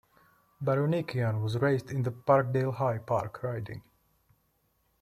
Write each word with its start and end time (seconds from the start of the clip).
Baronikian 0.63 1.43
was 1.43 1.59
raised 1.59 1.89
the 1.89 2.09
Parkdale-High 2.09 2.97
Park 3.05 3.43
riding. 3.43 3.83